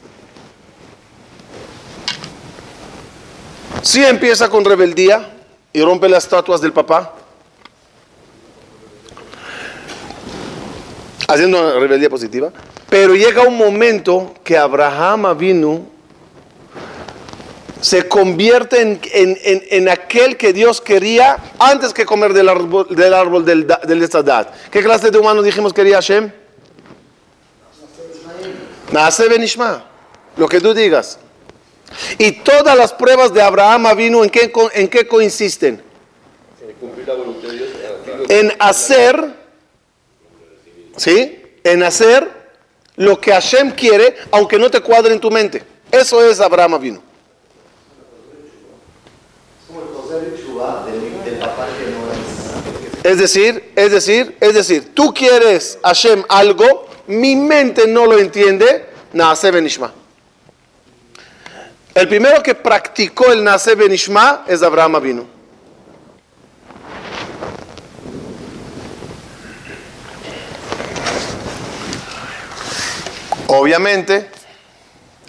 [3.86, 5.30] Si empieza con rebeldía
[5.71, 7.13] y rompe las estatuas del papá,
[11.28, 12.52] haciendo una rebeldía positiva,
[12.89, 15.86] pero llega un momento que Abraham vino
[17.80, 23.13] se convierte en, en- en- aquel que Dios quería antes que comer del árbol del,
[23.13, 24.52] árbol del, del Estadat.
[24.71, 26.32] ¿Qué clase de humano dijimos quería Hashem?
[28.91, 29.86] Nace Benishma,
[30.38, 31.19] lo que tú digas.
[32.17, 35.82] Y todas las pruebas de Abraham vino en qué, en qué consisten?
[36.80, 37.69] Cumplir la voluntad de Dios.
[38.30, 39.34] en hacer,
[40.98, 41.41] ¿sí?
[41.63, 42.30] En hacer
[42.95, 45.63] lo que Hashem quiere, aunque no te cuadre en tu mente.
[45.91, 47.02] Eso es Abraham vino.
[53.04, 58.86] Es decir, es decir, es decir, tú quieres Hashem algo, mi mente no lo entiende,
[59.13, 59.93] Naase Benishma.
[61.95, 65.25] El primero que practicó el Naase Benishma es Abraham vino.
[73.47, 74.29] Obviamente,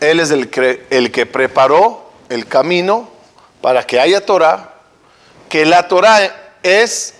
[0.01, 3.11] él es el que, el que preparó el camino
[3.63, 4.75] para que haya Torah,
[5.49, 7.15] que la Torah es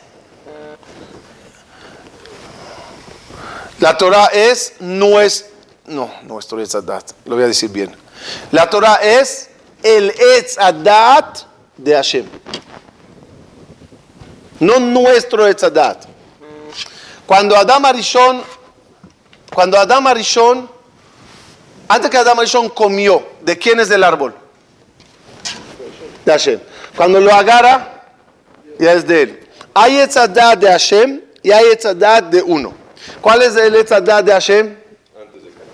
[3.79, 5.47] la Torah es nues-
[5.85, 8.06] no, nuestro Etzadat, lo voy a decir bien.
[8.53, 9.51] La Torah es
[9.83, 11.39] el Etzadat
[11.77, 12.27] de Hashem.
[14.61, 16.07] No nuestro Etzadat.
[17.27, 18.43] Cuando Adam Arishon,
[19.53, 20.71] cuando Adam Arishon,
[21.89, 24.35] antes que Adam Arishon comió, ¿de quién es el árbol?
[26.25, 26.61] De Hashem.
[26.97, 28.03] Cuando lo agarra,
[28.79, 29.49] ya es de él.
[29.75, 32.75] Hay Etzadat de Hashem y hay Etzadat de uno.
[33.21, 34.77] ¿Cuál es el Etzadat de Hashem?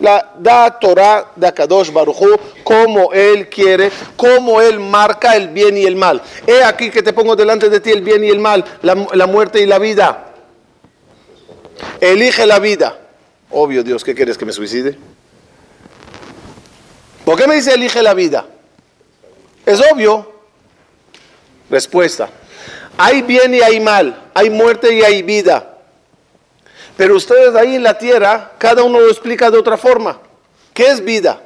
[0.03, 5.85] La da Torah de Akadosh Baruchu, como Él quiere, como Él marca el bien y
[5.85, 6.21] el mal.
[6.45, 9.27] He aquí que te pongo delante de ti el bien y el mal, la, la
[9.29, 10.35] muerte y la vida.
[12.01, 12.99] Elige la vida.
[13.51, 14.99] Obvio, Dios, ¿qué quieres que me suicide?
[17.25, 18.47] ¿Por qué me dice elige la vida?
[19.65, 20.33] Es obvio.
[21.71, 22.29] Respuesta.
[22.99, 25.72] Hay bien y hay mal, hay muerte y hay vida.
[26.97, 30.19] Pero ustedes ahí en la tierra, cada uno lo explica de otra forma.
[30.75, 31.41] ¿Qué es vida?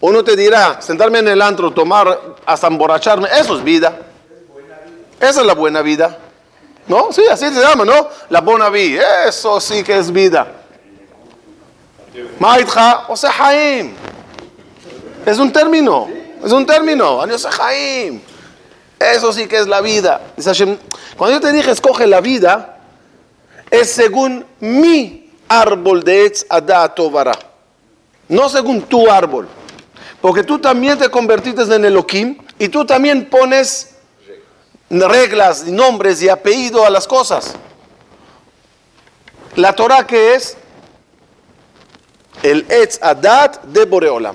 [0.00, 3.96] Uno te dirá, sentarme en el antro, tomar, hasta emborracharme, eso es vida.
[5.20, 6.18] Esa es la buena vida.
[6.86, 7.10] ¿No?
[7.12, 8.08] Sí, así se llama, ¿no?
[8.28, 9.26] La buena vida.
[9.26, 10.46] Eso sí que es vida.
[12.38, 13.32] Maitha, o sea.
[15.24, 16.08] Es un término.
[16.44, 17.22] Es un término.
[17.22, 18.20] Haim.
[18.98, 20.20] Eso sí que es la vida.
[21.16, 22.73] Cuando yo te dije escoge la vida,
[23.80, 27.38] es según mi árbol de Etz Adat Tovara.
[28.28, 29.48] No según tu árbol.
[30.20, 33.96] Porque tú también te convertiste en Elohim y tú también pones
[34.88, 37.54] reglas, nombres y apellido a las cosas.
[39.56, 40.56] La Torah que es
[42.42, 44.34] el Etz Adat de Boreolam,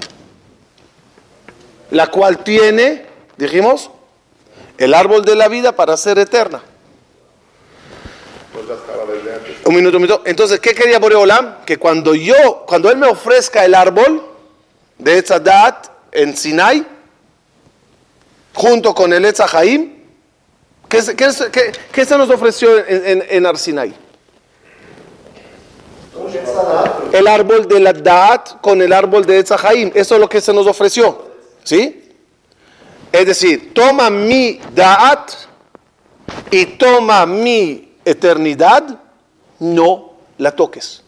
[1.92, 3.06] la cual tiene,
[3.38, 3.92] dijimos,
[4.78, 6.62] el árbol de la vida para ser eterna.
[9.70, 10.24] Un minuto, un minuto.
[10.26, 11.64] Entonces, ¿qué quería Boreolam?
[11.64, 14.26] Que cuando yo, cuando él me ofrezca el árbol
[14.98, 16.84] de Etz Adat en Sinai,
[18.56, 19.94] junto con el Etz Haim,
[20.88, 23.94] ¿qué, qué qué- qué se nos ofreció en, en, en Arsinai?
[26.34, 29.92] Etzadat, el árbol de la Daat con el árbol de Etzahaim.
[29.94, 31.30] Eso es lo que se nos ofreció.
[31.64, 32.12] ¿Sí?
[33.12, 35.32] Es decir, toma mi Daat
[36.50, 38.99] y toma mi eternidad,
[39.60, 41.04] no la toques.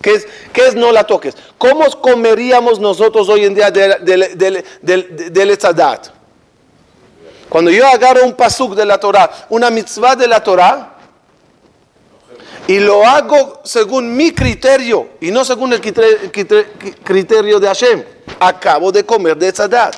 [0.00, 1.34] ¿Qué es, qué es no la toques?
[1.56, 6.08] ¿Cómo comeríamos nosotros hoy en día del, Etzadat?
[7.48, 10.90] Cuando yo agarro un pasuk de la Torah, una mitzvah de la Torah,
[12.66, 18.04] y lo hago según mi criterio y no según el criterio de Hashem.
[18.40, 19.94] Acabo de comer de Tzadat.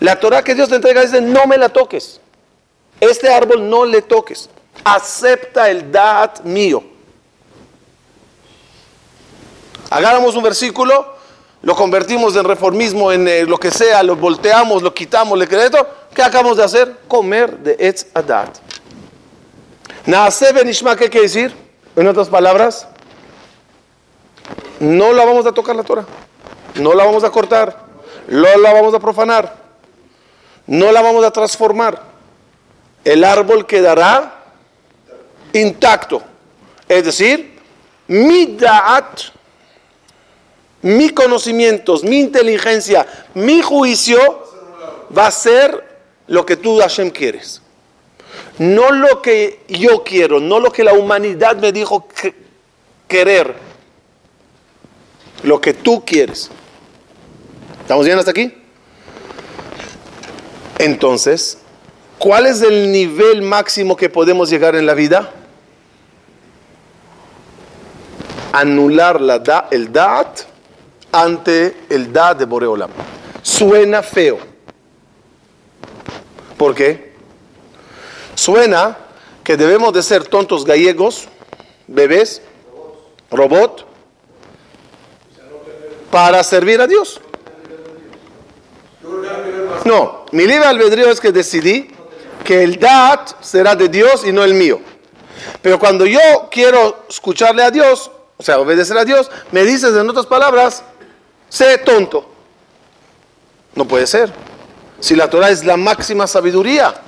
[0.00, 2.20] La Torah que Dios te entrega dice, no me la toques.
[3.00, 4.48] Este árbol no le toques.
[4.84, 6.82] Acepta el Daat mío.
[9.90, 11.16] Agarramos un versículo,
[11.62, 15.84] lo convertimos en reformismo, en eh, lo que sea, lo volteamos, lo quitamos, le creemos.
[16.14, 16.96] ¿Qué acabamos de hacer?
[17.08, 18.58] Comer de Etz Adat.
[20.06, 21.54] Naase Benishma, ¿qué quiere decir?
[21.96, 22.86] En otras palabras,
[24.78, 26.06] no la vamos a tocar la Torah,
[26.76, 27.76] no la vamos a cortar,
[28.28, 29.56] no la vamos a profanar,
[30.66, 32.00] no la vamos a transformar.
[33.04, 34.39] El árbol quedará
[35.52, 36.22] intacto.
[36.88, 37.58] Es decir,
[38.08, 39.20] mi da'at,
[40.82, 44.18] mi conocimientos, mi inteligencia, mi juicio
[45.16, 45.84] va a ser
[46.26, 47.62] lo que tú, Hashem, quieres.
[48.58, 52.34] No lo que yo quiero, no lo que la humanidad me dijo que-
[53.08, 53.54] querer.
[55.42, 56.50] Lo que tú quieres.
[57.80, 58.54] ¿Estamos bien hasta aquí?
[60.78, 61.58] Entonces,
[62.18, 65.32] ¿cuál es el nivel máximo que podemos llegar en la vida?
[68.52, 70.40] Anular la da, el da'at
[71.12, 72.90] ante el da de Boreolam.
[73.42, 74.38] Suena feo.
[76.56, 77.12] ¿Por qué?
[78.34, 78.96] Suena
[79.44, 81.28] que debemos de ser tontos gallegos,
[81.86, 82.42] bebés,
[83.30, 83.86] robot,
[86.10, 87.20] para servir a Dios.
[89.84, 91.90] No, mi libre albedrío es que decidí
[92.44, 94.80] que el DAT será de Dios y no el mío.
[95.62, 98.10] Pero cuando yo quiero escucharle a Dios,
[98.40, 100.82] o sea, obedecer a Dios, me dices en otras palabras,
[101.50, 102.26] sé tonto.
[103.74, 104.32] No puede ser.
[104.98, 107.02] Si la Torah es la máxima sabiduría,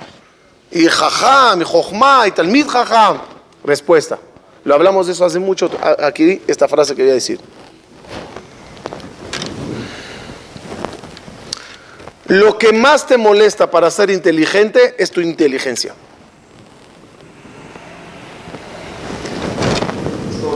[0.69, 3.19] y jajam, y jochma, y talmid jajam.
[3.63, 4.19] Respuesta.
[4.63, 5.71] Lo hablamos de eso hace mucho.
[6.03, 7.39] Aquí esta frase que voy a decir.
[12.27, 15.95] Lo que más te molesta para ser inteligente es tu inteligencia.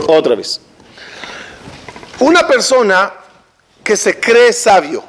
[0.06, 0.60] Otra vez.
[2.20, 3.12] Una persona
[3.84, 5.04] que se cree sabio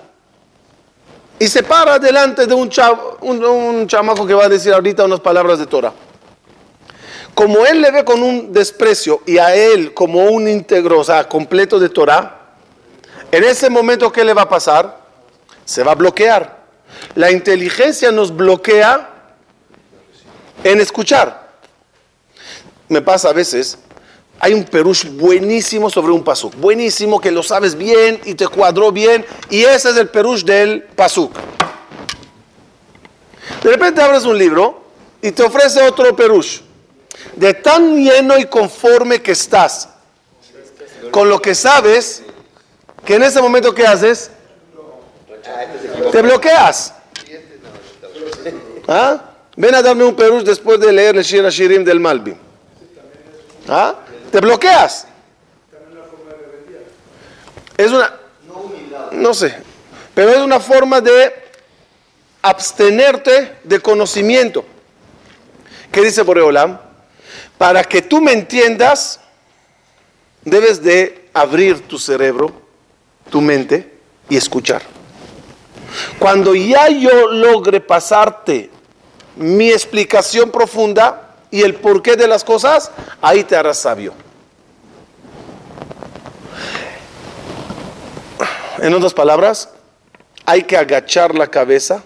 [1.39, 5.05] y se para delante de un, cha- un, un chamaco que va a decir ahorita
[5.05, 5.93] unas palabras de Torah.
[7.33, 11.27] Como él le ve con un desprecio y a él como un íntegro, o sea,
[11.27, 12.35] completo de Torah,
[13.31, 14.99] en ese momento, ¿qué le va a pasar?
[15.63, 16.59] Se va a bloquear.
[17.15, 19.09] La inteligencia nos bloquea
[20.63, 21.47] en escuchar.
[22.89, 23.77] Me pasa a veces,
[24.39, 28.91] hay un perush buenísimo sobre un pasuk, buenísimo que lo sabes bien y te cuadró
[28.91, 31.33] bien, y ese es el perush del pasuk.
[33.61, 34.81] De repente abres un libro
[35.21, 36.61] y te ofrece otro perush.
[37.35, 39.89] De tan lleno y conforme que estás
[41.11, 42.23] con lo que sabes,
[43.03, 44.31] que en ese momento ¿qué haces?
[46.11, 46.93] Te bloqueas.
[48.87, 49.21] ¿Ah?
[49.57, 52.35] Ven a darme un perush después de leer el Shir Shirim del Malbi.
[53.67, 53.95] ¿Ah?
[54.31, 55.07] Te bloqueas.
[57.77, 58.13] Es una.
[59.11, 59.55] No sé.
[60.13, 61.33] Pero es una forma de
[62.41, 64.65] abstenerte de conocimiento.
[65.91, 66.79] ¿Qué dice Boreolam?
[67.57, 69.19] Para que tú me entiendas,
[70.43, 72.53] debes de abrir tu cerebro,
[73.29, 73.93] tu mente
[74.29, 74.81] y escuchar.
[76.19, 78.69] Cuando ya yo logre pasarte
[79.35, 84.13] mi explicación profunda y el porqué de las cosas, ahí te harás sabio.
[88.79, 89.69] En otras palabras,
[90.45, 92.03] hay que agachar la cabeza,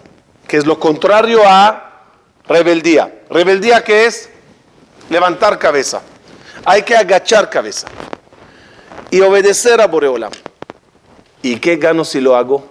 [0.48, 2.02] que es lo contrario a
[2.46, 3.22] rebeldía.
[3.30, 4.28] Rebeldía que es
[5.08, 6.02] levantar cabeza.
[6.64, 7.86] Hay que agachar cabeza
[9.10, 10.32] y obedecer a Boreolam.
[11.42, 12.66] ¿Y qué gano si lo hago?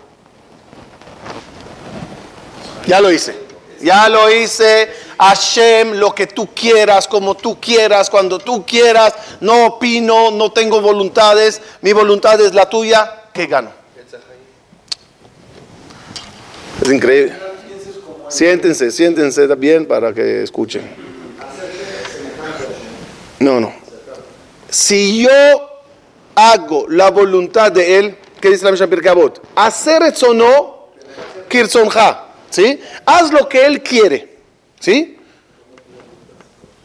[2.88, 3.43] Ya lo hice.
[3.84, 4.90] Ya lo hice.
[5.18, 9.14] Hashem, lo que tú quieras, como tú quieras, cuando tú quieras.
[9.42, 11.62] No opino, no tengo voluntades.
[11.82, 13.24] Mi voluntad es la tuya.
[13.34, 13.72] ¿Qué gano?
[16.82, 17.34] Es increíble.
[18.30, 20.90] Siéntense, siéntense bien para que escuchen.
[23.40, 23.74] No, no.
[24.70, 25.30] Si yo
[26.34, 29.14] hago la voluntad de él, ¿qué dice la Mishnah Pirkei?
[29.56, 30.88] Hacer eso no,
[31.48, 32.81] kirzonja, ¿sí?
[33.05, 34.37] Haz lo que él quiere,
[34.81, 35.19] ¿sí?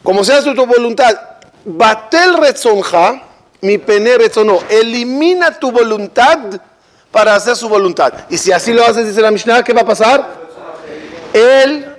[0.02, 1.18] Como se hace tu voluntad,
[1.64, 3.22] batel retzonja,
[3.62, 6.38] mi pene retzono, elimina tu voluntad
[7.10, 8.12] para hacer su voluntad.
[8.28, 10.44] Y si así lo haces, dice la Mishnah, ¿qué va a pasar?
[11.32, 11.94] Él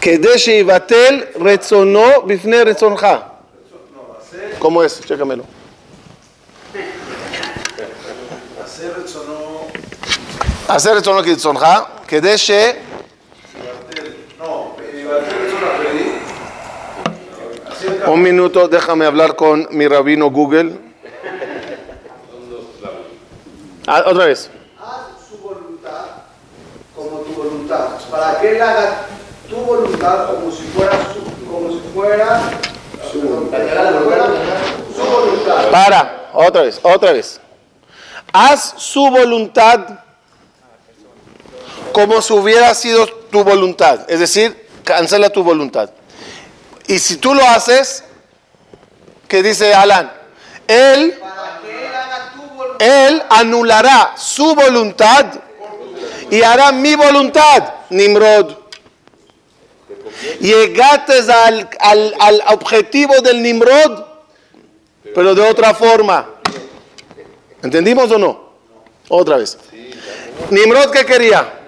[0.00, 3.06] כדי שיבטל רצונו בפני רצונך.
[4.58, 5.00] ¿Cómo es?
[5.00, 5.53] Chécamelo.
[10.67, 11.37] hacer esto no que
[12.07, 12.77] que deshe.
[18.07, 20.79] Un minuto, déjame hablar con mi rabino Google.
[23.87, 24.49] Ah, otra vez.
[24.79, 26.05] Haz su voluntad
[26.95, 27.89] como tu voluntad.
[28.09, 29.05] Para que él haga
[29.49, 32.41] tu voluntad como si fuera su, como si fuera
[33.11, 33.59] su voluntad.
[35.71, 37.39] Para, otra vez, otra vez.
[38.33, 40.04] Haz su voluntad
[41.95, 44.01] como si hubiera sido tu voluntad.
[44.09, 45.91] Es decir, cancela tu voluntad.
[46.87, 48.03] Y si tú lo haces,
[49.29, 50.11] ¿qué dice Alan?
[50.67, 51.17] Él,
[52.77, 55.25] que él anulará su voluntad
[56.29, 58.57] y hará mi voluntad, Nimrod.
[60.41, 64.03] Llegaste al, al, al objetivo del Nimrod,
[65.15, 66.27] pero de otra forma.
[67.63, 68.49] ¿Entendimos o no?
[69.07, 69.57] Otra vez.
[70.49, 71.61] Nimrod, ¿qué quería?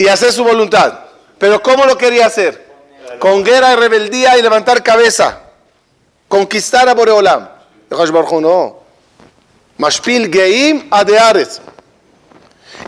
[0.00, 0.94] Y hacer su voluntad.
[1.36, 2.66] Pero ¿cómo lo quería hacer?
[3.18, 5.40] Con guerra y rebeldía y levantar cabeza.
[6.26, 7.46] Conquistar a Boreolam.
[7.90, 8.80] No.
[9.76, 11.60] Mashpil Geim Adeares.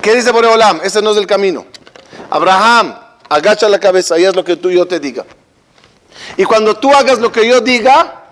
[0.00, 0.80] ¿Qué dice Boreolam?
[0.82, 1.66] Ese no es el camino.
[2.30, 2.98] Abraham,
[3.28, 5.26] agacha la cabeza y haz lo que tú yo te diga.
[6.38, 8.22] Y cuando tú hagas lo que yo diga,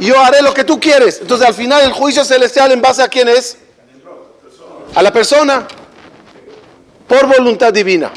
[0.00, 1.20] yo haré lo que tú quieres.
[1.20, 3.56] Entonces al final el juicio celestial en base a quién es?
[4.96, 5.68] A la persona.
[7.06, 8.10] Por voluntad divina.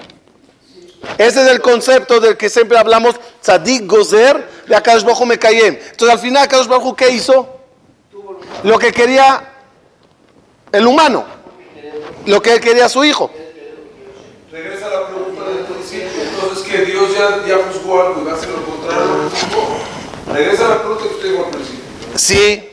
[1.18, 5.78] Ese es el concepto del que siempre hablamos, tzadik gozer de Akadosh Baruj Hu mekayem.
[5.92, 7.48] Entonces al final Akadosh Baruj ¿qué hizo?
[8.64, 9.54] Lo que quería
[10.72, 11.26] el humano.
[12.26, 13.32] Lo que él quería a su hijo.
[14.52, 18.32] regresa a la pregunta del principio, entonces que Dios ya, ya juzgó algo y va
[18.32, 19.30] a hacer lo contrario.
[20.34, 21.80] Regresa la pregunta que usted dijo al principio.
[22.16, 22.70] Sí,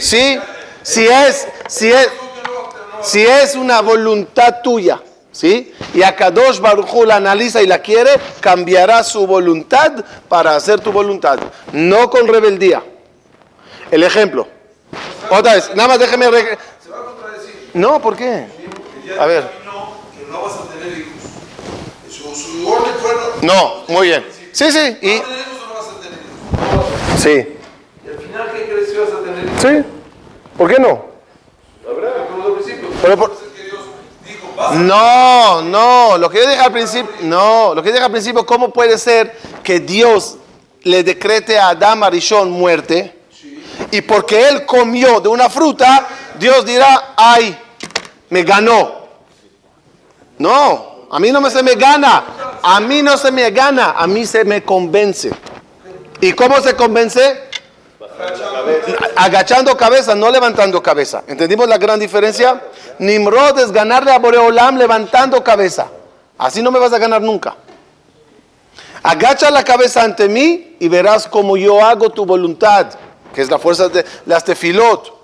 [0.00, 0.38] sí,
[0.82, 2.08] si es, si es,
[3.02, 5.00] si es una voluntad tuya
[5.32, 5.72] ¿Sí?
[5.94, 8.10] Y a Kadosh Baruj la analiza y la quiere,
[8.40, 9.92] cambiará su voluntad
[10.28, 11.38] para hacer tu voluntad.
[11.72, 12.82] No con rebeldía.
[13.90, 14.46] El ejemplo.
[15.30, 16.26] Otra vez, nada más déjeme.
[16.28, 17.70] reg- Se va a contradecir.
[17.74, 18.46] No, ¿por qué?
[19.18, 19.48] A ver.
[20.30, 21.12] no vas a tener hijos.
[22.08, 23.10] Su, su orden fue
[23.42, 24.24] No, muy bien.
[24.52, 24.98] Sí, sí.
[25.00, 27.20] Y, ¿Vas a tener hijos o no vas a tener hijos?
[27.20, 27.56] sí.
[28.04, 29.60] Y al final, ¿qué crees que vas a tener hijos?
[29.60, 29.90] Sí.
[30.58, 31.04] ¿Por qué no?
[31.84, 32.88] Como al principio.
[33.02, 33.80] Pero por- Entonces, que Dios
[34.26, 37.94] dijo, vas a No, no, lo que yo dije al principio, no, lo que yo
[37.94, 40.36] dije al principio, ¿cómo puede ser que Dios
[40.82, 43.18] le decrete a Adán Arishon muerte?
[43.90, 46.06] Y porque él comió de una fruta,
[46.38, 47.58] Dios dirá, ay,
[48.28, 49.00] me ganó.
[50.38, 52.24] No, a mí no me se me gana,
[52.62, 55.30] a mí no se me gana, a mí se me convence.
[56.20, 57.49] ¿Y cómo se convence?
[59.16, 61.22] Agachando cabeza, no levantando cabeza.
[61.26, 62.62] ¿Entendimos la gran diferencia?
[62.98, 65.88] Nimrod es ganarle a Boreolam levantando cabeza.
[66.38, 67.56] Así no me vas a ganar nunca.
[69.02, 72.86] Agacha la cabeza ante mí y verás cómo yo hago tu voluntad,
[73.34, 75.18] que es la fuerza de las tefilot.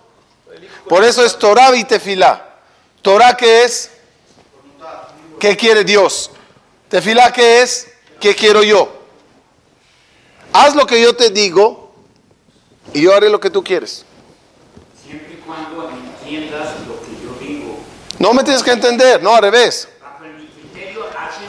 [0.88, 2.42] Por eso es Torah y tefilá.
[3.03, 3.90] Torah que es,
[5.38, 6.30] ¿qué quiere Dios?
[6.88, 7.88] Tefilá que es,
[8.20, 8.92] ¿qué quiero yo?
[10.53, 11.86] Haz lo que yo te digo
[12.97, 14.05] y yo haré lo que tú quieres.
[15.05, 17.78] Siempre y cuando entiendas lo que yo digo.
[18.18, 19.88] No me tienes que entender, no al revés.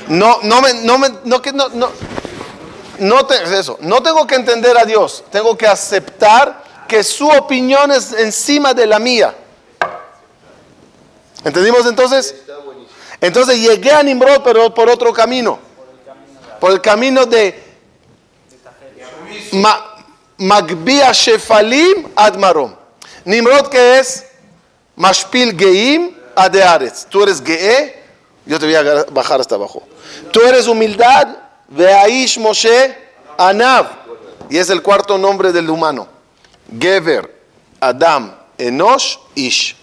[0.10, 1.90] No, no me, no me, no que no, no,
[3.00, 3.78] no te, es eso.
[3.82, 5.24] No tengo que entender a Dios.
[5.32, 9.34] Tengo que aceptar que su opinión es encima de la mía.
[11.46, 12.36] ¿Entendimos entonces?
[13.22, 15.60] Entonces llegué a Nimrod, pero por otro camino.
[16.60, 17.64] Por el camino de
[19.54, 19.97] Ma-
[20.38, 22.76] Magbia Shefalim Admarom.
[23.26, 24.26] Nimrod que es
[24.96, 27.06] Mashpil Geim Adearetz.
[27.06, 28.04] Tú eres Ge'e,
[28.46, 29.84] yo te voy a bajar hasta abajo.
[30.32, 31.28] Tú eres humildad,
[31.68, 32.96] Veaish Moshe
[33.38, 33.88] Anav.
[34.50, 36.08] Y es el cuarto nombre del humano.
[36.80, 37.34] Gever,
[37.80, 39.76] Adam, Enosh, Ish.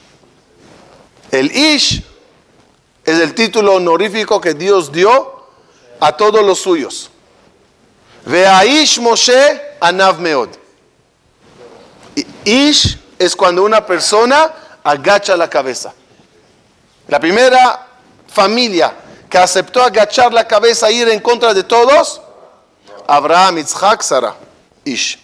[1.31, 2.03] El Ish
[3.05, 5.49] es el título honorífico que Dios dio
[6.01, 7.11] a todos los suyos.
[8.27, 10.51] Veaish Moshe Anav Meod.
[12.45, 14.53] Ish es cuando una persona
[14.83, 15.93] agacha la cabeza.
[17.09, 17.87] La primera
[18.27, 18.95] familia
[19.29, 22.21] que aceptó agachar la cabeza e ir en contra de todos,
[23.07, 24.35] Abraham, Isaac, Sara,
[24.85, 25.19] Ish.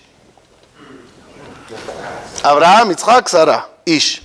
[2.42, 4.22] Abraham, Isaac, Sara, Ish.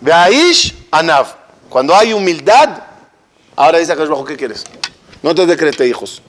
[0.00, 1.34] Veaish, Anav.
[1.68, 2.82] Cuando hay humildad,
[3.54, 4.64] ahora dice Bajo, ¿qué quieres?
[5.22, 6.22] No te decrete hijos.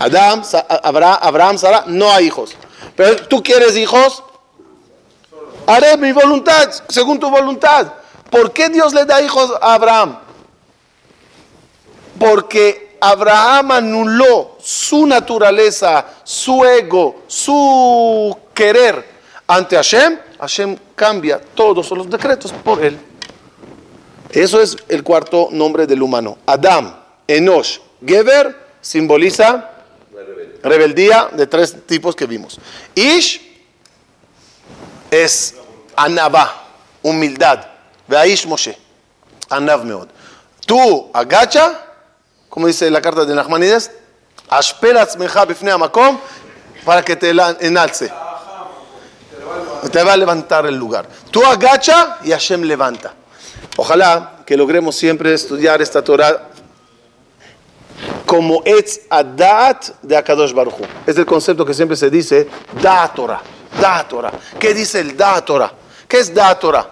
[0.00, 2.52] Adam, Sa- Abra- Abraham, Sara, no hay hijos.
[2.96, 4.22] Pero tú quieres hijos,
[5.66, 7.86] haré mi voluntad, según tu voluntad.
[8.30, 10.18] ¿Por qué Dios le da hijos a Abraham?
[12.18, 19.04] Porque Abraham anuló su naturaleza, su ego, su querer
[19.46, 20.18] ante Hashem.
[20.38, 22.98] Hashem cambia todos los decretos por él.
[24.30, 26.38] Eso es el cuarto nombre del humano.
[26.46, 26.94] Adam,
[27.26, 29.69] Enosh, Geber simboliza
[30.62, 32.58] rebeldía de tres tipos que vimos.
[32.94, 33.40] Ish
[35.10, 35.54] es
[35.96, 36.64] anabá,
[37.02, 37.66] humildad.
[38.06, 38.76] Veaish Moshe,
[39.48, 40.08] anav meod.
[40.66, 41.80] Tú agacha,
[42.48, 43.90] como dice la carta de Nachmanides,
[44.48, 45.46] ashperat meja
[46.84, 47.30] para que te
[47.60, 48.12] enalce.
[49.90, 51.08] Te va a levantar el lugar.
[51.30, 53.14] Tú agacha y Hashem levanta.
[53.76, 56.49] Ojalá que logremos siempre estudiar esta Torah
[58.30, 60.84] como Etz Adat de Akadosh Baruj Hu.
[61.04, 62.48] Es el concepto que siempre se dice,
[62.80, 63.42] Da Torah,
[63.80, 64.06] Da.
[64.56, 65.72] ¿Qué dice el Da Torah?
[66.06, 66.88] ¿Qué es Da Torah?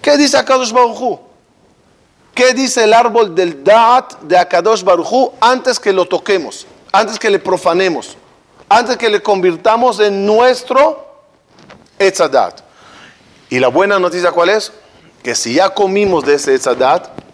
[0.00, 1.20] ¿Qué dice Akadosh Baruj Hu?
[2.34, 7.18] ¿Qué dice el árbol del Da'at de Akadosh Baruj Hu antes que lo toquemos, antes
[7.18, 8.16] que le profanemos,
[8.70, 11.06] antes que le convirtamos en nuestro
[11.98, 12.62] Etz Adat?
[13.50, 14.72] Y la buena noticia cuál es?
[15.22, 17.25] Que si ya comimos de ese Etz Adat,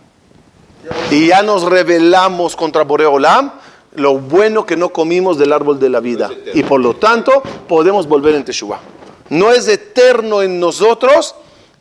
[1.11, 3.53] y ya nos rebelamos contra Boreolam,
[3.95, 6.31] lo bueno que no comimos del árbol de la vida.
[6.55, 8.81] Y por lo tanto, podemos volver en Teshuvah.
[9.29, 11.35] No es eterno en nosotros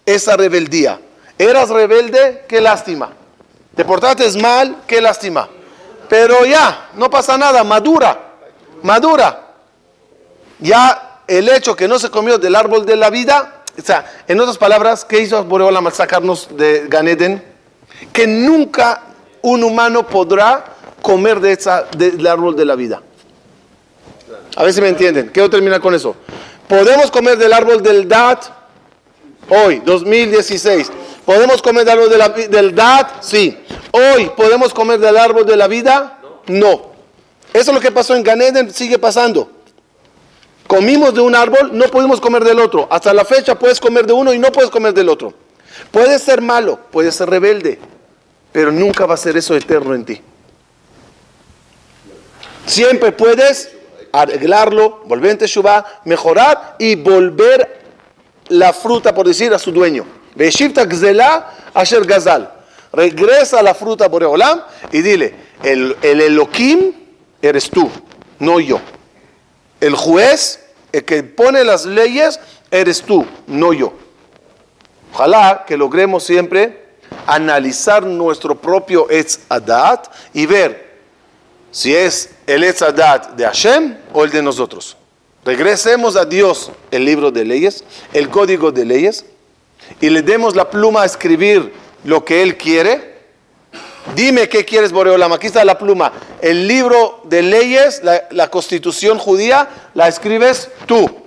[0.05, 0.99] esa rebeldía.
[1.37, 3.11] Eras rebelde, qué lástima.
[3.75, 5.47] Te portaste mal, qué lástima.
[6.09, 8.35] Pero ya, no pasa nada, madura,
[8.83, 9.47] madura.
[10.59, 14.39] Ya el hecho que no se comió del árbol de la vida, o sea, en
[14.39, 17.50] otras palabras, ¿qué hizo Boreolam al sacarnos de Ganeden?
[18.11, 19.03] Que nunca
[19.41, 20.65] un humano podrá
[21.01, 23.01] comer de esa, del árbol de la vida.
[24.55, 25.29] A ver si me entienden.
[25.33, 26.15] Quiero terminar con eso.
[26.67, 28.45] Podemos comer del árbol del DAT
[29.49, 30.91] hoy, 2016.
[31.25, 33.21] ¿Podemos comer del árbol de la del Dat?
[33.21, 33.57] Sí.
[33.91, 36.19] Hoy, ¿podemos comer del árbol de la vida?
[36.47, 36.91] No.
[37.53, 39.49] Eso es lo que pasó en Ganeden, sigue pasando.
[40.67, 42.87] Comimos de un árbol, no pudimos comer del otro.
[42.89, 45.33] Hasta la fecha puedes comer de uno y no puedes comer del otro.
[45.91, 47.77] Puedes ser malo, puedes ser rebelde,
[48.51, 50.21] pero nunca va a ser eso eterno en ti.
[52.65, 53.71] Siempre puedes
[54.13, 57.81] arreglarlo, volver en Teshuvah, mejorar y volver
[58.47, 60.05] la fruta, por decir, a su dueño.
[61.73, 62.51] Asher gazal.
[62.93, 64.61] Regresa la fruta por Olam
[64.91, 65.33] y dile,
[65.63, 66.93] el, el Elohim
[67.41, 67.89] eres tú,
[68.39, 68.79] no yo.
[69.79, 70.59] El juez,
[70.91, 72.39] el que pone las leyes,
[72.69, 73.93] eres tú, no yo.
[75.13, 76.81] Ojalá que logremos siempre
[77.27, 80.91] analizar nuestro propio Etz Adat y ver
[81.71, 84.97] si es el Etz Adat de Hashem o el de nosotros.
[85.43, 87.83] Regresemos a Dios el libro de leyes,
[88.13, 89.25] el código de leyes,
[89.99, 93.11] y le demos la pluma a escribir lo que Él quiere.
[94.15, 95.33] Dime qué quieres, Boreolam.
[95.33, 96.11] Aquí está la pluma.
[96.41, 101.20] El libro de leyes, la constitución judía, la escribes tú.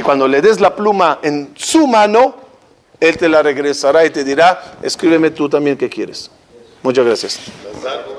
[0.00, 2.34] Y cuando le des la pluma en su mano,
[2.98, 6.30] Él te la regresará y te dirá, escríbeme tú también qué quieres.
[6.82, 7.38] Muchas gracias.